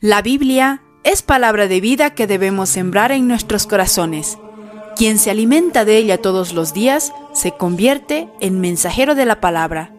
La 0.00 0.22
Biblia 0.22 0.82
es 1.02 1.22
palabra 1.22 1.66
de 1.66 1.80
vida 1.80 2.10
que 2.10 2.26
debemos 2.26 2.68
sembrar 2.68 3.12
en 3.12 3.28
nuestros 3.28 3.66
corazones. 3.66 4.38
Quien 4.96 5.18
se 5.18 5.30
alimenta 5.30 5.84
de 5.84 5.96
ella 5.96 6.20
todos 6.20 6.52
los 6.52 6.74
días 6.74 7.12
se 7.32 7.52
convierte 7.52 8.28
en 8.40 8.60
mensajero 8.60 9.14
de 9.14 9.24
la 9.24 9.40
palabra. 9.40 9.92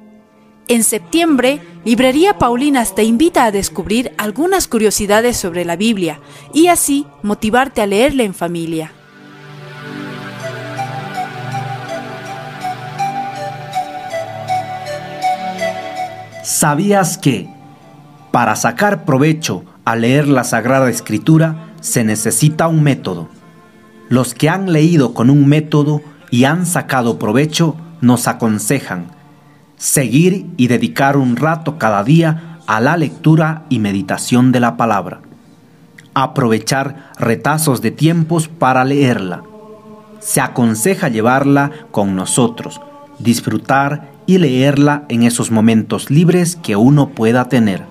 En 0.68 0.84
septiembre, 0.84 1.62
Librería 1.86 2.38
Paulinas 2.38 2.96
te 2.96 3.04
invita 3.04 3.46
a 3.46 3.52
descubrir 3.52 4.14
algunas 4.18 4.68
curiosidades 4.68 5.38
sobre 5.38 5.64
la 5.64 5.76
Biblia 5.76 6.20
y 6.54 6.68
así 6.68 7.06
motivarte 7.24 7.82
a 7.82 7.88
leerla 7.88 8.24
en 8.24 8.34
familia. 8.34 8.92
¿Sabías 16.46 17.18
que 17.18 17.50
para 18.32 18.56
sacar 18.56 19.04
provecho 19.04 19.64
a 19.84 19.96
leer 19.96 20.28
la 20.28 20.44
Sagrada 20.44 20.92
Escritura 20.92 21.74
se 21.82 22.04
necesita 22.04 22.68
un 22.68 22.84
método? 22.84 23.30
Los 24.10 24.36
que 24.36 24.48
han 24.48 24.72
leído 24.72 25.16
con 25.16 25.32
un 25.32 25.48
método 25.48 26.04
y 26.30 26.44
han 26.44 26.68
sacado 26.68 27.18
provecho 27.18 27.76
nos 28.00 28.28
aconsejan 28.28 29.08
seguir 29.78 30.46
y 30.56 30.68
dedicar 30.68 31.18
un 31.18 31.36
rato 31.36 31.80
cada 31.80 32.04
día 32.04 32.60
a 32.68 32.80
la 32.80 32.96
lectura 32.96 33.66
y 33.70 33.80
meditación 33.80 34.52
de 34.52 34.60
la 34.60 34.78
palabra. 34.78 35.22
Aprovechar 36.14 37.12
retazos 37.18 37.82
de 37.82 37.90
tiempos 37.90 38.50
para 38.50 38.86
leerla. 38.86 39.42
Se 40.20 40.42
aconseja 40.42 41.10
llevarla 41.10 41.72
con 41.90 42.16
nosotros, 42.16 42.80
disfrutar 43.20 44.12
y 44.26 44.38
leerla 44.38 45.06
en 45.10 45.24
esos 45.24 45.52
momentos 45.52 46.10
libres 46.10 46.56
que 46.56 46.76
uno 46.76 47.10
pueda 47.10 47.48
tener. 47.50 47.84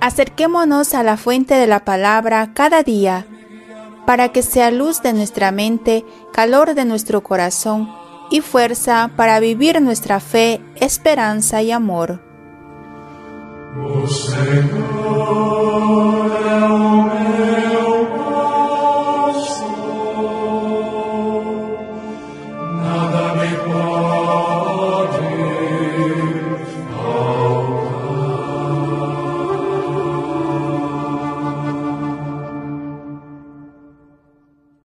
Acerquémonos 0.00 0.94
a 0.94 1.04
la 1.04 1.16
fuente 1.16 1.54
de 1.54 1.68
la 1.68 1.84
palabra 1.84 2.52
cada 2.54 2.82
día, 2.82 3.24
para 4.04 4.30
que 4.30 4.42
sea 4.42 4.72
luz 4.72 5.00
de 5.00 5.12
nuestra 5.12 5.52
mente, 5.52 6.04
calor 6.32 6.74
de 6.74 6.84
nuestro 6.84 7.22
corazón 7.22 7.88
y 8.28 8.40
fuerza 8.40 9.12
para 9.14 9.38
vivir 9.38 9.80
nuestra 9.80 10.18
fe, 10.18 10.60
esperanza 10.74 11.62
y 11.62 11.70
amor. 11.70 12.20
Oh 13.84 14.06